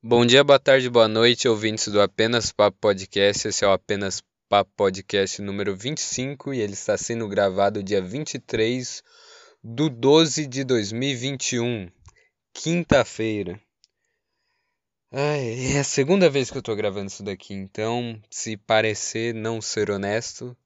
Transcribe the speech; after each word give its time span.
Bom 0.00 0.24
dia, 0.24 0.44
boa 0.44 0.60
tarde, 0.60 0.88
boa 0.88 1.08
noite, 1.08 1.48
ouvintes 1.48 1.88
do 1.88 2.00
Apenas 2.00 2.52
Papo 2.52 2.78
Podcast. 2.80 3.48
Esse 3.48 3.64
é 3.64 3.68
o 3.68 3.72
Apenas 3.72 4.22
Papo 4.48 4.70
Podcast 4.76 5.42
número 5.42 5.74
25 5.74 6.54
e 6.54 6.60
ele 6.60 6.74
está 6.74 6.96
sendo 6.96 7.26
gravado 7.26 7.82
dia 7.82 8.00
23 8.00 9.02
do 9.60 9.90
12 9.90 10.46
de 10.46 10.62
2021, 10.62 11.90
quinta-feira. 12.52 13.60
É 15.10 15.80
a 15.80 15.82
segunda 15.82 16.30
vez 16.30 16.48
que 16.48 16.58
eu 16.58 16.62
tô 16.62 16.76
gravando 16.76 17.08
isso 17.08 17.24
daqui, 17.24 17.52
então 17.52 18.22
se 18.30 18.56
parecer 18.56 19.34
não 19.34 19.60
ser 19.60 19.90
honesto, 19.90 20.56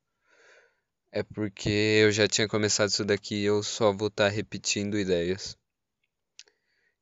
é 1.11 1.23
porque 1.23 1.71
eu 2.03 2.13
já 2.13 2.29
tinha 2.29 2.47
começado 2.47 2.91
isso 2.91 3.03
daqui 3.03 3.37
e 3.37 3.45
eu 3.47 3.63
só 3.63 3.95
vou 3.95 4.09
estar 4.09 4.29
tá 4.29 4.31
repetindo 4.31 4.99
ideias. 4.99 5.57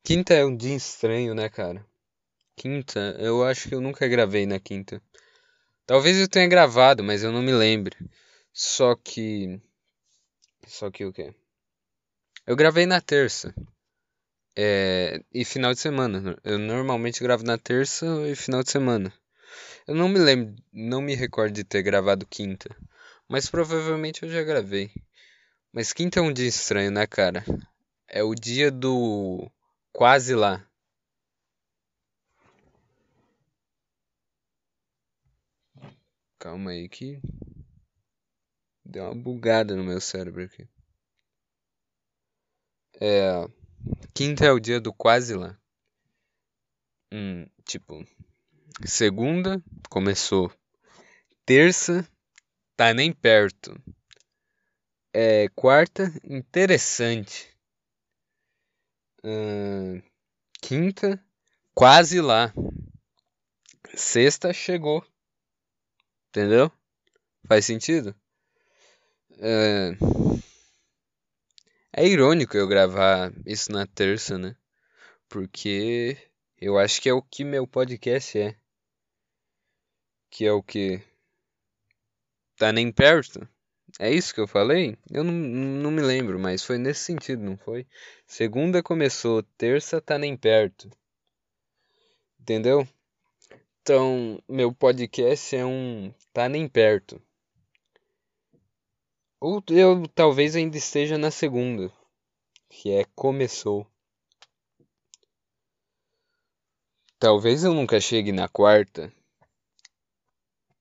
Quinta 0.05 0.33
é 0.33 0.45
um 0.45 0.57
dia 0.57 0.77
estranho, 0.77 1.35
né, 1.35 1.49
cara? 1.49 1.90
Quinta, 2.61 3.17
eu 3.19 3.43
acho 3.43 3.71
que 3.71 3.75
eu 3.75 3.81
nunca 3.81 4.07
gravei 4.07 4.45
na 4.45 4.61
quinta. 4.61 5.01
Talvez 5.87 6.21
eu 6.21 6.29
tenha 6.29 6.47
gravado, 6.47 7.03
mas 7.03 7.23
eu 7.23 7.33
não 7.33 7.41
me 7.41 7.53
lembro. 7.53 7.97
Só 8.53 8.95
que. 8.95 9.59
Só 10.67 10.91
que 10.91 11.07
o 11.07 11.11
quê? 11.11 11.35
Eu 12.47 12.55
gravei 12.55 12.85
na 12.85 13.01
terça. 13.01 13.55
É... 14.55 15.23
E 15.33 15.43
final 15.43 15.73
de 15.73 15.81
semana. 15.81 16.37
Eu 16.45 16.59
normalmente 16.59 17.23
gravo 17.23 17.45
na 17.45 17.57
terça 17.57 18.05
e 18.29 18.37
final 18.37 18.63
de 18.63 18.71
semana. 18.71 19.11
Eu 19.89 19.95
não 19.95 20.07
me 20.07 20.19
lembro, 20.19 20.55
não 20.71 21.01
me 21.01 21.15
recordo 21.15 21.55
de 21.55 21.65
ter 21.65 21.81
gravado 21.83 22.27
quinta. 22.27 22.77
Mas 23.27 23.49
provavelmente 23.49 24.23
eu 24.23 24.29
já 24.29 24.43
gravei. 24.43 24.91
Mas 25.73 25.95
quinta 25.95 26.21
é 26.21 26.23
um 26.23 26.31
dia 26.31 26.49
estranho, 26.49 26.91
né, 26.91 27.07
cara? 27.07 27.43
É 28.07 28.23
o 28.23 28.35
dia 28.35 28.71
do 28.71 29.51
quase 29.95 30.35
lá. 30.35 30.70
Calma 36.41 36.71
aí 36.71 36.89
que 36.89 37.21
deu 38.83 39.05
uma 39.05 39.15
bugada 39.15 39.77
no 39.77 39.85
meu 39.85 40.01
cérebro 40.01 40.43
aqui. 40.43 40.67
É, 42.99 43.47
quinta 44.15 44.47
é 44.47 44.51
o 44.51 44.59
dia 44.59 44.81
do 44.81 44.91
quase 44.91 45.35
lá. 45.35 45.61
Hum, 47.13 47.47
tipo, 47.67 48.03
segunda 48.87 49.63
começou. 49.91 50.51
Terça 51.45 52.09
tá 52.75 52.95
nem 52.95 53.13
perto. 53.13 53.79
É, 55.13 55.47
quarta, 55.51 56.11
interessante. 56.25 57.55
Hum, 59.23 60.01
quinta, 60.63 61.23
quase 61.75 62.19
lá. 62.23 62.51
Sexta 63.95 64.55
chegou. 64.55 65.05
Entendeu? 66.31 66.71
Faz 67.47 67.67
sentido? 67.67 68.15
É... 69.41 69.97
é 71.93 72.07
irônico 72.07 72.57
eu 72.57 72.69
gravar 72.69 73.33
isso 73.45 73.73
na 73.73 73.85
terça, 73.85 74.39
né? 74.39 74.55
Porque 75.29 76.17
eu 76.61 76.79
acho 76.79 77.03
que 77.03 77.09
é 77.09 77.13
o 77.13 77.21
que 77.21 77.43
meu 77.43 77.67
podcast 77.67 78.39
é. 78.39 78.57
Que 80.31 80.47
é 80.47 80.53
o 80.53 80.63
que. 80.63 81.03
Tá 82.57 82.73
nem 82.73 82.93
perto? 82.93 83.49
É 83.99 84.09
isso 84.09 84.33
que 84.33 84.41
eu 84.41 84.47
falei? 84.47 84.97
Eu 85.11 85.25
não, 85.25 85.33
não 85.33 85.91
me 85.91 86.01
lembro, 86.01 86.39
mas 86.39 86.63
foi 86.65 86.79
nesse 86.79 87.01
sentido, 87.05 87.43
não 87.43 87.57
foi? 87.57 87.89
Segunda 88.25 88.85
começou, 88.85 89.43
terça 89.59 90.01
tá 90.01 90.17
nem 90.17 90.37
perto. 90.37 90.89
Entendeu? 92.39 92.87
Então, 93.83 94.39
meu 94.47 94.75
podcast 94.75 95.57
é 95.57 95.65
um 95.65 96.13
tá 96.35 96.49
nem 96.49 96.69
perto. 96.69 97.21
Ou 99.41 99.63
eu 99.71 100.07
talvez 100.09 100.55
ainda 100.55 100.77
esteja 100.77 101.17
na 101.17 101.31
segunda, 101.31 101.91
que 102.69 102.91
é 102.91 103.07
começou. 103.15 103.87
Talvez 107.19 107.65
eu 107.65 107.73
nunca 107.73 107.99
chegue 108.01 108.33
na 108.33 108.49
quarta, 108.49 109.11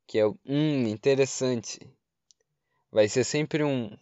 que 0.06 0.20
é 0.20 0.26
hum, 0.28 0.88
interessante. 0.88 1.80
Vai 2.92 3.08
ser 3.08 3.24
sempre 3.24 3.64
um 3.64 3.86
o 3.88 4.00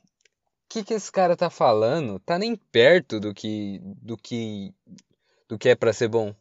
que 0.70 0.84
que 0.84 0.96
esse 0.96 1.12
cara 1.12 1.38
tá 1.38 1.52
falando? 1.52 2.20
Tá 2.20 2.38
nem 2.40 2.56
perto 2.56 3.20
do 3.20 3.34
que 3.34 3.80
do 3.84 4.18
que 4.18 4.74
do 5.48 5.58
que 5.58 5.70
é 5.70 5.76
para 5.76 5.94
ser 5.94 6.08
bom. 6.08 6.36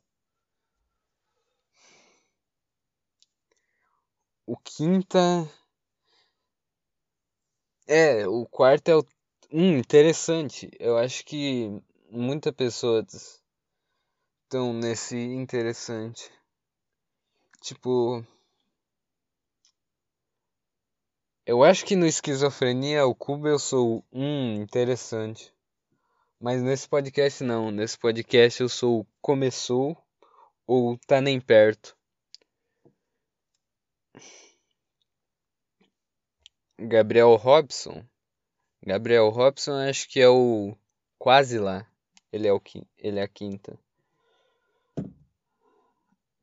O 4.46 4.56
quinta. 4.56 5.18
É, 7.88 8.28
o 8.28 8.46
quarto 8.46 8.88
é 8.88 8.96
o. 8.96 9.04
Hum, 9.52 9.78
interessante. 9.78 10.70
Eu 10.78 10.96
acho 10.96 11.24
que 11.24 11.82
muitas 12.08 12.52
pessoas 12.52 13.42
estão 14.44 14.72
nesse 14.72 15.16
interessante. 15.18 16.30
Tipo. 17.60 18.24
Eu 21.44 21.64
acho 21.64 21.84
que 21.84 21.96
no 21.96 22.06
Esquizofrenia 22.06 23.04
o 23.04 23.16
Cubo 23.16 23.48
eu 23.48 23.58
sou 23.58 24.04
hum, 24.12 24.62
interessante. 24.62 25.52
Mas 26.38 26.62
nesse 26.62 26.88
podcast 26.88 27.42
não. 27.42 27.72
Nesse 27.72 27.98
podcast 27.98 28.62
eu 28.62 28.68
sou 28.68 29.04
começou 29.20 29.96
ou 30.68 30.96
tá 30.98 31.20
nem 31.20 31.40
perto. 31.40 31.96
Gabriel 36.78 37.34
Robson. 37.36 38.06
Gabriel 38.84 39.30
Robson 39.30 39.72
acho 39.88 40.08
que 40.08 40.20
é 40.20 40.28
o 40.28 40.76
quase 41.18 41.58
lá. 41.58 41.90
Ele 42.30 42.46
é 42.46 42.52
o 42.52 42.60
ele 42.98 43.18
é 43.18 43.22
a 43.22 43.28
quinta. 43.28 43.78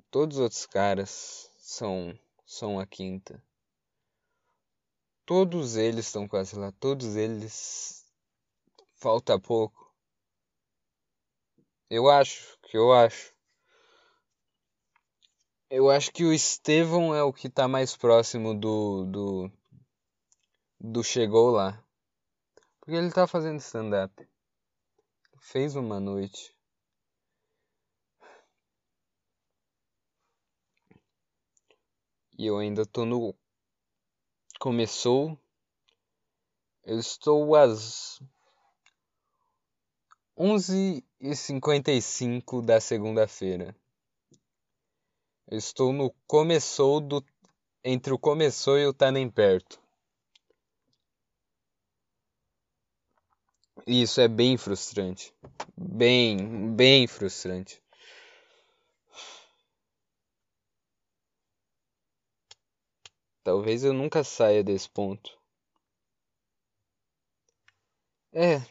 Todos 0.09 0.37
os 0.37 0.43
outros 0.43 0.65
caras 0.65 1.51
são 1.57 2.17
são 2.45 2.79
a 2.79 2.85
quinta. 2.87 3.43
Todos 5.25 5.75
eles 5.75 6.07
estão 6.07 6.27
quase 6.27 6.57
lá. 6.57 6.71
Todos 6.73 7.15
eles 7.15 8.03
falta 8.95 9.39
pouco. 9.39 9.93
Eu 11.89 12.09
acho, 12.09 12.57
que 12.63 12.75
eu 12.75 12.91
acho. 12.91 13.33
Eu 15.69 15.89
acho 15.89 16.11
que 16.11 16.23
o 16.23 16.33
Estevão 16.33 17.13
é 17.13 17.23
o 17.23 17.31
que 17.31 17.47
está 17.47 17.67
mais 17.67 17.95
próximo 17.95 18.53
do, 18.53 19.05
do 19.05 19.51
do 20.83 21.01
Chegou 21.01 21.49
Lá. 21.49 21.81
Porque 22.81 22.97
ele 22.97 23.09
tá 23.09 23.25
fazendo 23.25 23.61
stand-up. 23.61 24.13
Fez 25.39 25.77
uma 25.77 25.97
noite. 25.97 26.53
E 32.37 32.45
eu 32.45 32.57
ainda 32.57 32.85
tô 32.85 33.05
no. 33.05 33.33
Começou. 34.59 35.39
Eu 36.83 36.99
estou 36.99 37.55
às 37.55 38.19
11h55 40.37 42.61
da 42.61 42.81
segunda-feira. 42.81 43.73
Eu 45.47 45.57
estou 45.57 45.93
no 45.93 46.13
começou 46.27 46.99
do. 46.99 47.23
Entre 47.85 48.13
o 48.13 48.19
começou 48.19 48.77
e 48.77 48.85
o 48.85 48.93
tá 48.93 49.11
nem 49.11 49.29
perto. 49.29 49.82
Isso 53.85 54.21
é 54.21 54.27
bem 54.27 54.57
frustrante. 54.57 55.33
Bem, 55.77 56.73
bem 56.73 57.05
frustrante. 57.05 57.81
Talvez 63.43 63.83
eu 63.83 63.91
nunca 63.91 64.23
saia 64.23 64.63
desse 64.63 64.89
ponto. 64.89 65.37
É, 68.31 68.61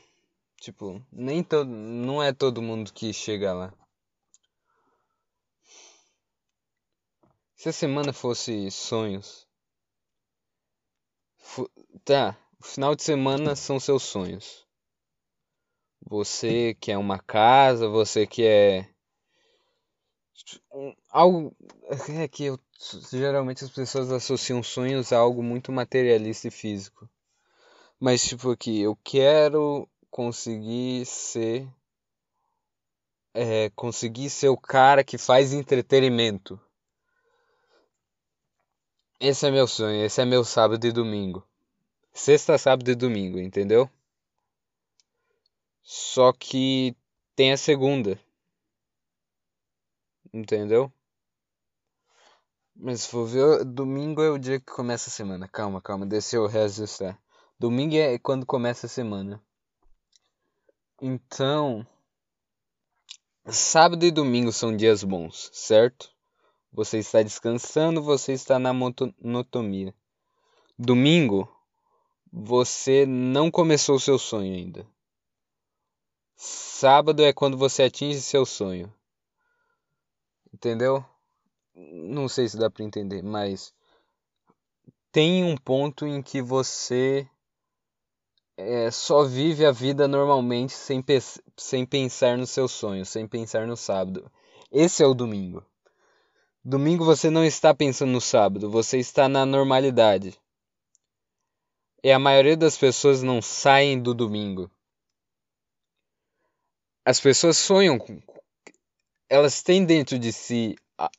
tipo, 0.60 1.04
nem 1.12 1.44
todo, 1.44 1.68
não 1.68 2.22
é 2.22 2.32
todo 2.32 2.62
mundo 2.62 2.92
que 2.92 3.12
chega 3.12 3.52
lá. 3.52 3.72
Se 7.54 7.68
a 7.68 7.72
semana 7.72 8.12
fosse 8.12 8.70
sonhos, 8.70 9.46
tá, 12.02 12.36
o 12.58 12.64
final 12.64 12.96
de 12.96 13.02
semana 13.02 13.54
são 13.54 13.78
seus 13.78 14.02
sonhos. 14.02 14.66
Você 16.06 16.76
quer 16.80 16.98
uma 16.98 17.18
casa, 17.18 17.88
você 17.88 18.26
quer 18.26 18.92
um, 20.72 20.94
algo 21.10 21.54
é 22.08 22.26
que 22.28 22.44
eu, 22.44 22.58
geralmente 23.10 23.64
as 23.64 23.70
pessoas 23.70 24.10
associam 24.10 24.62
sonhos 24.62 25.12
a 25.12 25.18
algo 25.18 25.42
muito 25.42 25.70
materialista 25.70 26.48
e 26.48 26.50
físico. 26.50 27.08
Mas 28.00 28.22
tipo 28.24 28.50
aqui, 28.50 28.80
eu 28.80 28.96
quero 29.04 29.88
conseguir 30.10 31.06
ser 31.06 31.68
é 33.34 33.70
conseguir 33.70 34.28
ser 34.28 34.48
o 34.48 34.56
cara 34.56 35.02
que 35.02 35.16
faz 35.16 35.52
entretenimento. 35.52 36.60
Esse 39.18 39.46
é 39.46 39.50
meu 39.50 39.66
sonho, 39.66 40.04
esse 40.04 40.20
é 40.20 40.24
meu 40.24 40.44
sábado 40.44 40.84
e 40.86 40.92
domingo. 40.92 41.46
Sexta, 42.12 42.58
sábado 42.58 42.90
e 42.90 42.94
domingo, 42.94 43.38
entendeu? 43.38 43.88
Só 45.82 46.32
que 46.32 46.96
tem 47.34 47.52
a 47.52 47.56
segunda. 47.56 48.18
Entendeu? 50.32 50.92
Mas 52.74 53.02
se 53.02 53.08
for 53.08 53.26
ver, 53.26 53.64
domingo 53.64 54.22
é 54.22 54.30
o 54.30 54.38
dia 54.38 54.58
que 54.58 54.72
começa 54.72 55.08
a 55.08 55.12
semana. 55.12 55.46
Calma, 55.46 55.80
calma, 55.80 56.06
desceu 56.06 56.42
o 56.42 56.46
registrar. 56.46 57.20
Domingo 57.58 57.94
é 57.94 58.18
quando 58.18 58.46
começa 58.46 58.86
a 58.86 58.88
semana. 58.88 59.42
Então, 61.00 61.86
sábado 63.46 64.04
e 64.04 64.10
domingo 64.10 64.52
são 64.52 64.76
dias 64.76 65.04
bons, 65.04 65.50
certo? 65.52 66.10
Você 66.72 66.98
está 66.98 67.22
descansando, 67.22 68.02
você 68.02 68.32
está 68.32 68.58
na 68.58 68.72
monotonia. 68.72 69.94
Domingo, 70.78 71.48
você 72.32 73.04
não 73.04 73.50
começou 73.50 73.96
o 73.96 74.00
seu 74.00 74.18
sonho 74.18 74.54
ainda. 74.54 74.86
Sábado 76.36 77.22
é 77.22 77.32
quando 77.32 77.56
você 77.56 77.84
atinge 77.84 78.20
seu 78.20 78.44
sonho. 78.44 78.92
Entendeu? 80.52 81.04
Não 81.74 82.28
sei 82.28 82.48
se 82.48 82.56
dá 82.56 82.70
para 82.70 82.84
entender, 82.84 83.22
mas 83.22 83.72
tem 85.10 85.44
um 85.44 85.56
ponto 85.56 86.06
em 86.06 86.22
que 86.22 86.42
você 86.42 87.28
é, 88.56 88.90
só 88.90 89.24
vive 89.24 89.64
a 89.64 89.72
vida 89.72 90.06
normalmente 90.06 90.72
sem, 90.72 91.02
pe 91.02 91.18
sem 91.56 91.86
pensar 91.86 92.36
no 92.36 92.46
seu 92.46 92.68
sonho, 92.68 93.06
sem 93.06 93.26
pensar 93.26 93.66
no 93.66 93.76
sábado. 93.76 94.30
Esse 94.70 95.02
é 95.02 95.06
o 95.06 95.14
domingo. 95.14 95.64
Domingo 96.64 97.04
você 97.04 97.28
não 97.28 97.44
está 97.44 97.74
pensando 97.74 98.12
no 98.12 98.20
sábado, 98.20 98.70
você 98.70 98.98
está 98.98 99.28
na 99.28 99.44
normalidade. 99.44 100.38
E 102.02 102.10
a 102.10 102.18
maioria 102.18 102.56
das 102.56 102.76
pessoas 102.76 103.22
não 103.22 103.40
saem 103.40 104.00
do 104.00 104.14
domingo 104.14 104.70
as 107.04 107.20
pessoas 107.20 107.56
sonham 107.56 107.98
com. 107.98 108.20
Elas 109.28 109.62
têm 109.62 109.84
dentro 109.84 110.18
de 110.18 110.32
si 110.32 110.76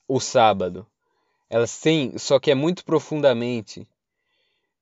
o 0.07 0.19
sábado. 0.19 0.87
Elas 1.49 1.79
têm, 1.79 2.17
só 2.17 2.39
que 2.39 2.51
é 2.51 2.55
muito 2.55 2.85
profundamente. 2.85 3.87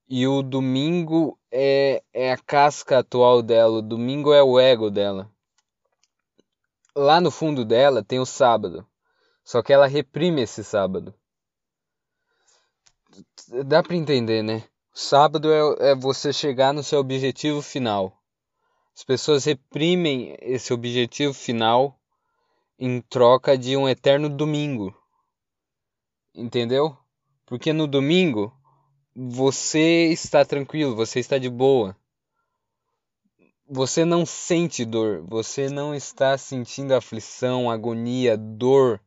E 0.08 0.28
o 0.28 0.42
domingo 0.42 1.40
é, 1.50 2.04
é 2.14 2.32
a 2.32 2.38
casca 2.38 3.00
atual 3.00 3.42
dela, 3.42 3.80
o 3.80 3.82
domingo 3.82 4.34
é 4.34 4.44
o 4.44 4.60
ego 4.60 4.90
dela. 4.90 5.32
Lá 6.96 7.22
no 7.22 7.32
fundo 7.32 7.64
dela 7.64 8.04
tem 8.04 8.20
o 8.20 8.26
sábado. 8.26 8.86
Só 9.44 9.62
que 9.62 9.74
ela 9.74 9.88
reprime 9.88 10.42
esse 10.42 10.64
sábado. 10.64 11.14
Dá 13.66 13.82
para 13.82 13.96
entender, 13.96 14.44
né? 14.44 14.64
Sábado 14.94 15.52
é, 15.52 15.92
é 15.92 15.96
você 15.96 16.32
chegar 16.34 16.74
no 16.74 16.84
seu 16.84 17.00
objetivo 17.00 17.62
final. 17.62 18.21
As 18.96 19.04
pessoas 19.04 19.46
reprimem 19.46 20.36
esse 20.42 20.74
objetivo 20.74 21.34
final 21.34 22.00
em 22.78 23.02
troca 23.02 23.58
de 23.58 23.78
um 23.78 23.88
eterno 23.88 24.30
domingo. 24.30 24.96
Entendeu? 26.34 26.98
Porque 27.46 27.74
no 27.74 27.88
domingo 27.88 28.54
você 29.16 30.08
está 30.08 30.44
tranquilo, 30.46 30.96
você 30.96 31.20
está 31.20 31.38
de 31.38 31.50
boa. 31.50 31.96
Você 33.68 34.04
não 34.04 34.26
sente 34.26 34.84
dor, 34.84 35.22
você 35.28 35.70
não 35.70 35.96
está 35.96 36.38
sentindo 36.38 36.94
aflição, 36.94 37.70
agonia, 37.70 38.38
dor. 38.38 39.02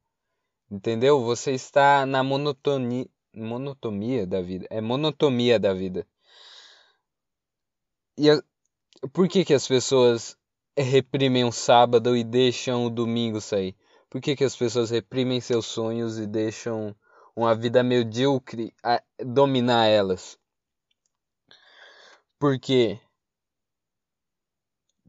Entendeu? 0.70 1.22
Você 1.22 1.52
está 1.52 2.06
na 2.06 2.22
monotonia, 2.22 3.06
monotonia 3.34 4.26
da 4.26 4.40
vida. 4.40 4.66
É 4.70 4.80
monotonia 4.80 5.58
da 5.58 5.74
vida. 5.74 6.06
E 8.16 8.28
por 9.12 9.28
que, 9.28 9.44
que 9.44 9.54
as 9.54 9.66
pessoas 9.66 10.36
reprimem 10.76 11.44
o 11.44 11.52
sábado 11.52 12.16
e 12.16 12.24
deixam 12.24 12.86
o 12.86 12.90
domingo 12.90 13.40
sair? 13.40 13.76
Por 14.08 14.20
que, 14.20 14.36
que 14.36 14.44
as 14.44 14.56
pessoas 14.56 14.90
reprimem 14.90 15.40
seus 15.40 15.66
sonhos 15.66 16.18
e 16.18 16.26
deixam 16.26 16.94
uma 17.34 17.54
vida 17.54 17.82
medíocre 17.82 18.72
dominar 19.18 19.86
elas? 19.86 20.38
Porque 22.38 23.00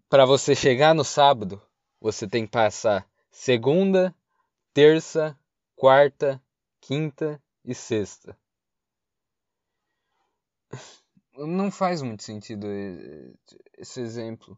para 0.10 0.26
você 0.26 0.56
chegar 0.56 0.94
no 0.94 1.04
sábado, 1.04 1.62
você 2.00 2.28
tem 2.28 2.46
que 2.46 2.52
passar 2.52 3.08
segunda, 3.30 4.14
terça, 4.74 5.38
quarta, 5.76 6.42
quinta 6.82 7.42
e 7.64 7.74
sexta 7.74 8.38
não 11.38 11.72
faz 11.72 12.02
muito 12.02 12.24
sentido 12.24 12.68
esse 13.78 14.00
exemplo, 14.00 14.58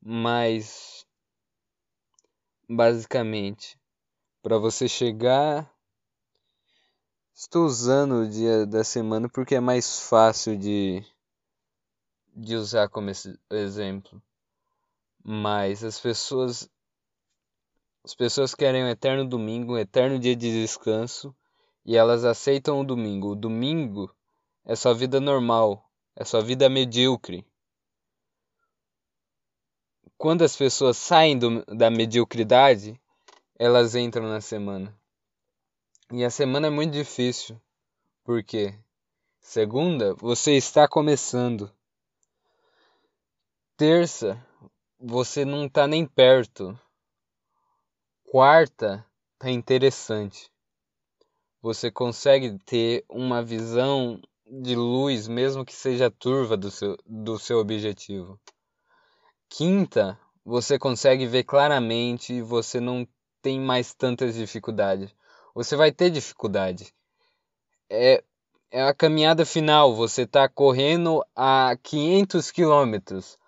mas 0.00 1.06
basicamente 2.68 3.78
para 4.42 4.58
você 4.58 4.88
chegar 4.88 5.70
estou 7.34 7.64
usando 7.64 8.22
o 8.22 8.28
dia 8.28 8.66
da 8.66 8.82
semana 8.82 9.28
porque 9.28 9.54
é 9.54 9.60
mais 9.60 10.00
fácil 10.00 10.56
de 10.56 11.04
de 12.34 12.54
usar 12.54 12.88
como 12.88 13.10
exemplo. 13.50 14.22
Mas 15.24 15.82
as 15.82 15.98
pessoas 15.98 16.70
as 18.04 18.14
pessoas 18.14 18.54
querem 18.54 18.84
um 18.84 18.88
eterno 18.88 19.26
domingo, 19.28 19.74
um 19.74 19.78
eterno 19.78 20.18
dia 20.18 20.36
de 20.36 20.62
descanso 20.62 21.34
e 21.84 21.96
elas 21.96 22.24
aceitam 22.24 22.80
o 22.80 22.84
domingo. 22.84 23.32
O 23.32 23.36
domingo 23.36 24.14
é 24.64 24.76
sua 24.76 24.94
vida 24.94 25.18
normal, 25.18 25.85
é 26.16 26.24
sua 26.24 26.42
vida 26.42 26.68
medíocre. 26.68 27.46
Quando 30.16 30.42
as 30.42 30.56
pessoas 30.56 30.96
saem 30.96 31.38
do, 31.38 31.62
da 31.66 31.90
mediocridade, 31.90 32.98
elas 33.58 33.94
entram 33.94 34.26
na 34.26 34.40
semana. 34.40 34.98
E 36.10 36.24
a 36.24 36.30
semana 36.30 36.68
é 36.68 36.70
muito 36.70 36.92
difícil. 36.92 37.60
Por 38.24 38.42
quê? 38.42 38.74
Segunda, 39.40 40.14
você 40.14 40.52
está 40.52 40.88
começando. 40.88 41.70
Terça, 43.76 44.42
você 44.98 45.44
não 45.44 45.66
está 45.66 45.86
nem 45.86 46.06
perto. 46.06 46.78
Quarta, 48.24 49.04
tá 49.38 49.50
interessante. 49.50 50.50
Você 51.60 51.90
consegue 51.90 52.58
ter 52.60 53.04
uma 53.08 53.42
visão 53.42 54.20
de 54.46 54.76
luz, 54.76 55.26
mesmo 55.26 55.64
que 55.64 55.74
seja 55.74 56.10
turva 56.10 56.56
do 56.56 56.70
seu, 56.70 56.96
do 57.04 57.38
seu 57.38 57.58
objetivo. 57.58 58.40
Quinta, 59.48 60.18
você 60.44 60.78
consegue 60.78 61.26
ver 61.26 61.44
claramente 61.44 62.34
e 62.34 62.42
você 62.42 62.78
não 62.78 63.06
tem 63.42 63.60
mais 63.60 63.92
tantas 63.94 64.34
dificuldades. 64.34 65.14
Você 65.54 65.76
vai 65.76 65.90
ter 65.90 66.10
dificuldade. 66.10 66.94
É, 67.90 68.22
é 68.70 68.82
a 68.82 68.94
caminhada 68.94 69.44
final. 69.44 69.94
Você 69.94 70.22
está 70.22 70.48
correndo 70.48 71.24
a 71.34 71.76
500 71.82 72.50
quilômetros. 72.50 73.38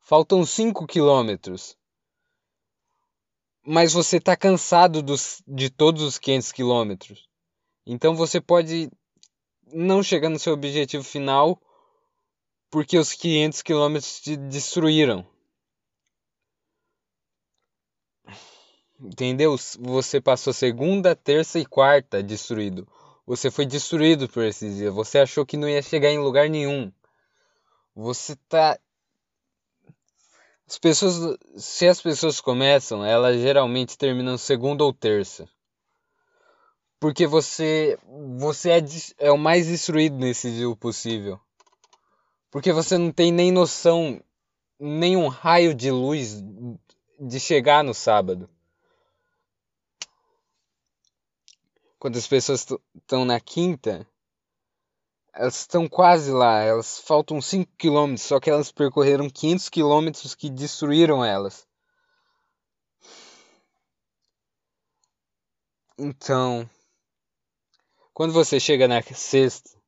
Faltam 0.00 0.44
5 0.44 0.86
quilômetros. 0.86 1.76
Mas 3.64 3.92
você 3.92 4.16
está 4.16 4.36
cansado 4.36 5.02
dos, 5.02 5.42
de 5.46 5.68
todos 5.70 6.02
os 6.02 6.18
500 6.18 6.52
quilômetros. 6.52 7.28
Então 7.86 8.14
você 8.14 8.40
pode 8.40 8.90
não 9.72 10.02
chegar 10.02 10.28
no 10.28 10.38
seu 10.38 10.52
objetivo 10.52 11.04
final 11.04 11.60
porque 12.70 12.98
os 12.98 13.12
500 13.14 13.62
quilômetros 13.62 14.20
te 14.20 14.36
destruíram. 14.36 15.26
Entendeu? 19.00 19.56
Você 19.78 20.20
passou 20.20 20.52
segunda, 20.52 21.14
terça 21.14 21.58
e 21.58 21.64
quarta 21.64 22.22
destruído. 22.22 22.86
Você 23.26 23.50
foi 23.50 23.64
destruído 23.64 24.28
por 24.28 24.42
esses 24.42 24.76
dias. 24.76 24.92
Você 24.92 25.18
achou 25.18 25.46
que 25.46 25.56
não 25.56 25.68
ia 25.68 25.82
chegar 25.82 26.10
em 26.10 26.18
lugar 26.18 26.48
nenhum. 26.48 26.92
Você 27.94 28.36
tá. 28.48 28.78
As 30.66 30.78
pessoas. 30.78 31.38
Se 31.56 31.86
as 31.86 32.02
pessoas 32.02 32.40
começam, 32.40 33.04
elas 33.04 33.40
geralmente 33.40 33.96
terminam 33.96 34.36
segunda 34.36 34.84
ou 34.84 34.92
terça 34.92 35.48
porque 37.00 37.26
você 37.26 37.98
você 38.36 38.70
é, 38.70 38.84
é 39.18 39.30
o 39.30 39.38
mais 39.38 39.66
destruído 39.66 40.16
nesse 40.16 40.50
dia 40.50 40.76
possível. 40.76 41.40
Porque 42.50 42.72
você 42.72 42.96
não 42.96 43.12
tem 43.12 43.30
nem 43.30 43.52
noção, 43.52 44.22
nem 44.80 45.16
um 45.16 45.28
raio 45.28 45.74
de 45.74 45.90
luz 45.90 46.42
de 47.20 47.38
chegar 47.40 47.84
no 47.84 47.94
sábado. 47.94 48.48
Quando 51.98 52.16
as 52.16 52.26
pessoas 52.26 52.66
estão 52.94 53.24
na 53.24 53.40
quinta, 53.40 54.06
elas 55.34 55.60
estão 55.60 55.88
quase 55.88 56.30
lá, 56.30 56.62
elas 56.62 56.98
faltam 57.00 57.40
5 57.40 57.70
km, 57.76 58.16
só 58.16 58.40
que 58.40 58.48
elas 58.50 58.72
percorreram 58.72 59.28
500 59.28 59.68
km 59.68 60.10
que 60.36 60.48
destruíram 60.48 61.24
elas. 61.24 61.66
Então, 65.98 66.68
quando 68.18 68.32
você 68.32 68.58
chega 68.58 68.88
na 68.88 69.00
sexta, 69.00 69.80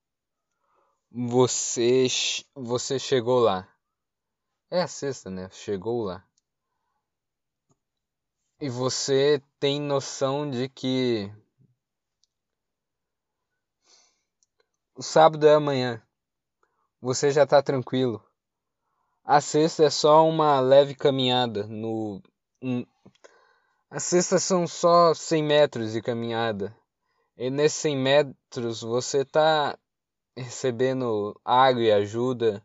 você 1.10 2.06
você 2.54 2.96
chegou 2.96 3.40
lá. 3.40 3.68
É 4.70 4.82
a 4.82 4.87
sexta, 4.87 5.28
né? 5.28 5.50
Chegou 5.50 6.04
lá. 6.04 6.25
E 8.60 8.68
você 8.68 9.42
tem 9.58 9.80
noção 9.80 10.49
de 10.49 10.68
que 10.68 11.28
o 14.94 15.02
sábado 15.02 15.44
é 15.44 15.54
amanhã. 15.54 16.00
Você 17.00 17.32
já 17.32 17.44
tá 17.44 17.60
tranquilo. 17.60 18.25
A 19.25 19.40
sexta 19.40 19.82
é 19.82 19.90
só 19.90 20.25
uma 20.25 20.60
leve 20.60 20.94
caminhada 20.94 21.66
no 21.66 22.22
as 23.90 24.04
cestas 24.04 24.44
são 24.44 24.68
só 24.68 25.12
100 25.14 25.42
metros 25.42 25.92
de 25.94 26.00
caminhada. 26.00 26.79
E 27.40 27.49
nesses 27.49 27.78
100 27.78 27.97
metros 27.97 28.82
você 28.82 29.23
está 29.23 29.78
recebendo 30.37 31.35
água 31.42 31.82
e 31.82 31.90
ajuda, 31.90 32.62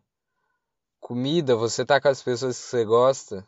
comida, 0.99 1.55
você 1.55 1.83
está 1.83 2.01
com 2.01 2.09
as 2.09 2.21
pessoas 2.21 2.57
que 2.59 2.67
você 2.67 2.83
gosta. 2.83 3.47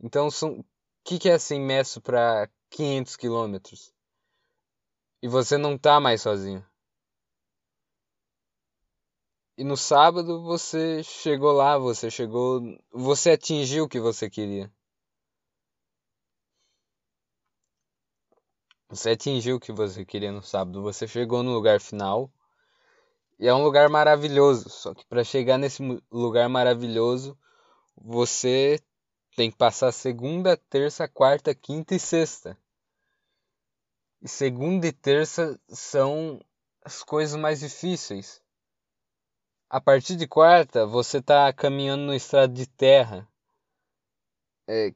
Então, 0.00 0.30
são... 0.30 0.60
o 0.60 0.64
que, 1.04 1.18
que 1.18 1.28
é 1.28 1.38
100 1.38 1.60
metros 1.60 1.98
para 1.98 2.48
500 2.70 3.16
quilômetros? 3.16 3.92
E 5.22 5.28
você 5.28 5.58
não 5.58 5.74
está 5.74 6.00
mais 6.00 6.22
sozinho. 6.22 6.66
E 9.58 9.64
no 9.64 9.76
sábado 9.76 10.42
você 10.42 11.02
chegou 11.04 11.52
lá, 11.52 11.76
você 11.76 12.10
chegou, 12.10 12.62
você 12.90 13.32
atingiu 13.32 13.84
o 13.84 13.88
que 13.88 14.00
você 14.00 14.30
queria. 14.30 14.72
Você 18.92 19.12
atingiu 19.12 19.56
o 19.56 19.58
que 19.58 19.72
você 19.72 20.04
queria 20.04 20.30
no 20.30 20.42
sábado, 20.42 20.82
você 20.82 21.08
chegou 21.08 21.42
no 21.42 21.50
lugar 21.50 21.80
final. 21.80 22.30
E 23.38 23.48
é 23.48 23.54
um 23.54 23.64
lugar 23.64 23.88
maravilhoso, 23.88 24.68
só 24.68 24.92
que 24.92 25.02
para 25.06 25.24
chegar 25.24 25.56
nesse 25.56 25.82
lugar 26.10 26.46
maravilhoso, 26.50 27.34
você 27.96 28.78
tem 29.34 29.50
que 29.50 29.56
passar 29.56 29.92
segunda, 29.92 30.58
terça, 30.68 31.08
quarta, 31.08 31.54
quinta 31.54 31.94
e 31.94 31.98
sexta. 31.98 32.54
E 34.20 34.28
segunda 34.28 34.86
e 34.86 34.92
terça 34.92 35.58
são 35.70 36.38
as 36.84 37.02
coisas 37.02 37.40
mais 37.40 37.60
difíceis. 37.60 38.42
A 39.70 39.80
partir 39.80 40.16
de 40.16 40.28
quarta, 40.28 40.84
você 40.84 41.16
está 41.16 41.50
caminhando 41.50 42.02
no 42.02 42.14
estrado 42.14 42.52
de 42.52 42.66
terra. 42.66 43.26
É, 44.68 44.92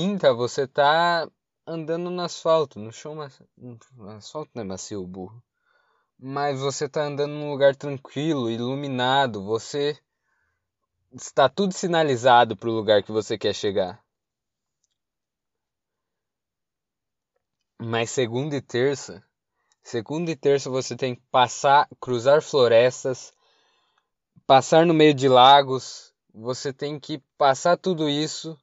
Quinta, 0.00 0.32
você 0.32 0.64
tá 0.64 1.28
andando 1.66 2.08
no 2.08 2.22
asfalto, 2.22 2.78
no 2.78 2.92
chão 2.92 3.16
macio. 3.16 3.48
Asfalto 4.16 4.52
não 4.54 4.62
é 4.62 4.64
macio, 4.64 5.04
burro. 5.04 5.42
Mas 6.16 6.60
você 6.60 6.88
tá 6.88 7.02
andando 7.02 7.32
num 7.32 7.50
lugar 7.50 7.74
tranquilo, 7.74 8.48
iluminado, 8.48 9.42
você 9.42 9.98
está 11.12 11.48
tudo 11.48 11.74
sinalizado 11.74 12.56
para 12.56 12.68
o 12.68 12.72
lugar 12.72 13.02
que 13.02 13.10
você 13.10 13.36
quer 13.36 13.52
chegar. 13.52 14.00
Mas 17.76 18.10
segunda 18.10 18.54
e 18.54 18.62
terça, 18.62 19.20
segunda 19.82 20.30
e 20.30 20.36
terça 20.36 20.70
você 20.70 20.94
tem 20.94 21.16
que 21.16 21.22
passar, 21.28 21.88
cruzar 22.00 22.40
florestas, 22.40 23.34
passar 24.46 24.86
no 24.86 24.94
meio 24.94 25.12
de 25.12 25.28
lagos, 25.28 26.14
você 26.32 26.72
tem 26.72 27.00
que 27.00 27.20
passar 27.36 27.76
tudo 27.76 28.08
isso 28.08 28.56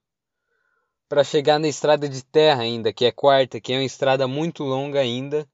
para 1.08 1.24
chegar 1.24 1.60
na 1.60 1.68
estrada 1.68 2.10
de 2.10 2.24
terra 2.24 2.64
ainda, 2.64 2.92
que 2.92 3.06
é 3.06 3.12
quarta, 3.12 3.60
que 3.62 3.74
é 3.74 3.78
uma 3.78 3.84
estrada 3.84 4.28
muito 4.28 4.64
longa 4.64 5.00
ainda. 5.00 5.48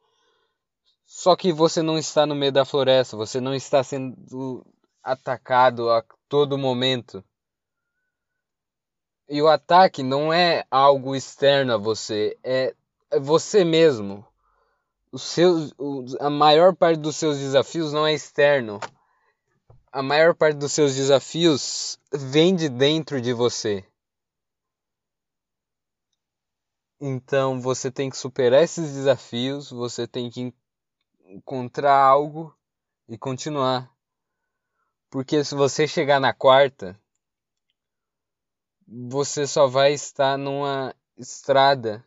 Só 1.06 1.36
que 1.36 1.52
você 1.52 1.82
não 1.82 1.98
está 1.98 2.26
no 2.26 2.34
meio 2.34 2.52
da 2.52 2.64
floresta, 2.64 3.18
você 3.18 3.42
não 3.42 3.54
está 3.54 3.84
sendo 3.84 4.66
atacado 5.04 5.90
a 5.90 6.04
todo 6.30 6.58
momento. 6.58 7.24
E 9.28 9.42
o 9.42 9.48
ataque 9.48 10.04
não 10.04 10.32
é 10.32 10.66
algo 10.72 11.16
externo 11.16 11.74
a 11.74 11.78
você, 11.78 12.38
é, 12.44 12.74
é 13.10 13.20
você 13.20 13.64
mesmo. 13.64 14.26
Os 15.12 15.24
seus, 15.24 15.74
a 16.20 16.30
maior 16.30 16.74
parte 16.74 17.00
dos 17.00 17.18
seus 17.18 17.38
desafios 17.38 17.92
não 17.92 18.08
é 18.08 18.14
externo. 18.14 18.80
A 19.92 20.02
maior 20.02 20.34
parte 20.34 20.56
dos 20.58 20.72
seus 20.72 20.96
desafios 20.96 22.00
vem 22.14 22.56
de 22.56 22.70
dentro 22.70 23.20
de 23.20 23.34
você. 23.34 23.86
Então 27.04 27.60
você 27.60 27.90
tem 27.90 28.12
que 28.12 28.16
superar 28.16 28.62
esses 28.62 28.94
desafios, 28.94 29.72
você 29.72 30.08
tem 30.08 30.30
que 30.30 30.54
encontrar 31.26 31.98
algo 31.98 32.56
e 33.10 33.18
continuar. 33.18 33.92
Porque 35.10 35.44
se 35.44 35.56
você 35.56 35.88
chegar 35.88 36.20
na 36.20 36.32
quarta, 36.32 36.96
você 38.88 39.48
só 39.48 39.66
vai 39.66 39.94
estar 39.94 40.38
numa 40.38 40.94
estrada 41.18 42.06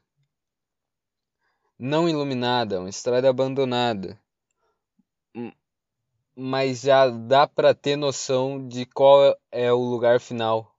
não 1.76 2.08
iluminada, 2.08 2.78
uma 2.78 2.88
estrada 2.88 3.28
abandonada. 3.28 4.16
Mas 6.36 6.82
já 6.82 7.08
dá 7.10 7.48
para 7.48 7.74
ter 7.74 7.96
noção 7.96 8.68
de 8.68 8.86
qual 8.86 9.36
é 9.50 9.72
o 9.72 9.78
lugar 9.78 10.20
final. 10.20 10.72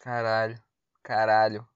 Caralho. 0.00 0.71
Caralho. 1.02 1.66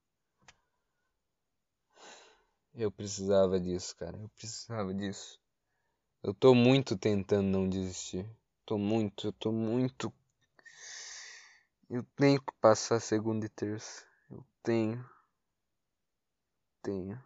Eu 2.75 2.91
precisava 2.93 3.59
disso, 3.59 3.97
cara. 3.97 4.17
Eu 4.17 4.29
precisava 4.31 4.93
disso. 4.95 5.41
Eu 6.23 6.35
tô 6.35 6.55
muito 6.55 6.97
tentando 6.97 7.49
não 7.49 7.69
desistir. 7.69 8.29
Tô 8.65 8.77
muito, 8.77 9.29
eu 9.29 9.33
tô 9.33 9.53
muito. 9.53 10.13
Eu 11.89 12.03
tenho 12.17 12.41
que 12.41 12.53
passar 12.61 13.01
segunda 13.01 13.47
e 13.47 13.49
terça. 13.49 14.05
Eu 14.31 14.45
tenho. 14.63 15.09
Tenho. 16.83 17.23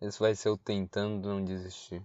Esse 0.00 0.18
vai 0.18 0.34
ser 0.34 0.48
eu 0.48 0.58
tentando 0.58 1.28
não 1.28 1.44
desistir. 1.44 2.02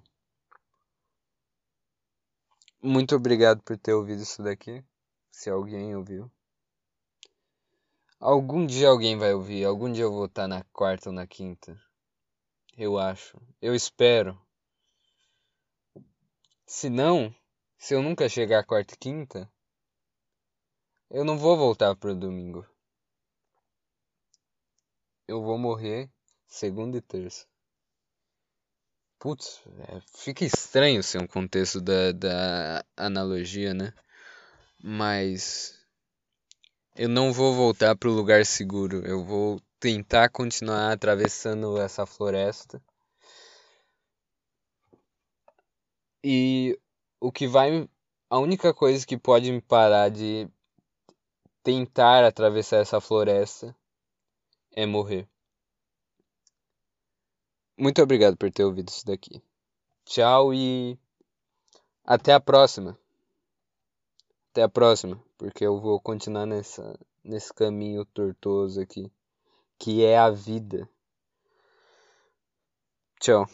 Muito 2.82 3.14
obrigado 3.14 3.62
por 3.62 3.78
ter 3.78 3.94
ouvido 3.94 4.24
isso 4.24 4.42
daqui. 4.42 4.82
Se 5.30 5.50
alguém 5.50 5.98
ouviu. 5.98 6.32
Algum 8.18 8.66
dia 8.66 8.88
alguém 8.88 9.18
vai 9.18 9.34
ouvir. 9.34 9.66
Algum 9.66 9.92
dia 9.92 10.04
eu 10.04 10.12
vou 10.14 10.28
estar 10.28 10.48
na 10.48 10.64
quarta 10.72 11.10
ou 11.10 11.14
na 11.14 11.28
quinta. 11.28 11.78
Eu 12.78 12.98
acho. 12.98 13.38
Eu 13.62 13.76
espero. 13.76 14.42
Se 16.66 16.90
não, 16.90 17.36
se 17.78 17.94
eu 17.94 18.02
nunca 18.02 18.30
chegar 18.30 18.60
à 18.60 18.64
quarta 18.64 18.94
e 18.94 18.98
quinta, 18.98 19.52
eu 21.10 21.26
não 21.26 21.38
vou 21.38 21.58
voltar 21.58 21.94
pro 21.98 22.16
domingo. 22.16 22.66
Eu 25.28 25.42
vou 25.42 25.58
morrer 25.58 26.10
segunda 26.48 26.98
e 26.98 27.02
terça. 27.02 27.49
Putz, 29.20 29.62
é, 29.80 30.02
fica 30.16 30.46
estranho 30.46 31.04
ser 31.04 31.22
um 31.22 31.28
contexto 31.28 31.82
da, 31.82 32.12
da 32.14 32.86
analogia, 32.96 33.74
né? 33.74 33.94
Mas 34.82 35.78
eu 36.96 37.08
não 37.08 37.32
vou 37.32 37.54
voltar 37.54 37.96
para 37.96 38.10
o 38.10 38.14
lugar 38.14 38.46
seguro. 38.46 39.06
Eu 39.06 39.24
vou 39.24 39.62
tentar 39.80 40.30
continuar 40.30 40.92
atravessando 40.92 41.78
essa 41.80 42.06
floresta. 42.06 42.82
E 46.24 46.80
o 47.20 47.32
que 47.32 47.48
vai. 47.48 47.88
A 48.30 48.40
única 48.40 48.74
coisa 48.74 49.06
que 49.06 49.18
pode 49.18 49.52
me 49.52 49.62
parar 49.62 50.10
de 50.10 50.50
tentar 51.64 52.26
atravessar 52.26 52.78
essa 52.78 53.00
floresta 53.00 53.76
é 54.74 54.86
morrer. 54.86 55.29
Muito 57.80 58.02
obrigado 58.02 58.36
por 58.36 58.52
ter 58.52 58.66
ouvido 58.66 58.90
isso 58.90 59.06
daqui. 59.06 59.42
Tchau 60.04 60.54
e 60.54 61.00
até 62.04 62.34
a 62.34 62.40
próxima. 62.40 63.00
Até 64.52 64.64
a 64.64 64.68
próxima, 64.68 65.18
porque 65.38 65.66
eu 65.66 65.80
vou 65.80 65.98
continuar 65.98 66.46
nessa 66.46 67.00
nesse 67.24 67.54
caminho 67.54 68.04
tortuoso 68.04 68.82
aqui, 68.82 69.10
que 69.78 70.04
é 70.04 70.18
a 70.18 70.30
vida. 70.30 70.90
Tchau. 73.22 73.50